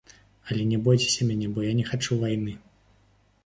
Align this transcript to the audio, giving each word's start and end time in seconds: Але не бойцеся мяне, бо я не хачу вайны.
Але 0.53 0.63
не 0.71 0.79
бойцеся 0.87 1.21
мяне, 1.29 1.47
бо 1.57 1.67
я 1.69 1.77
не 1.81 1.87
хачу 1.93 2.21
вайны. 2.25 2.59